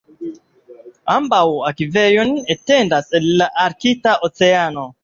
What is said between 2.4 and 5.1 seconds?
etendas el la Arkta Oceano.